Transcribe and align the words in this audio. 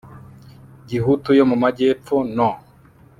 gihutu 0.89 1.29
yo 1.39 1.45
mu 1.49 1.55
magepfo 1.63 2.15
no 2.35 2.49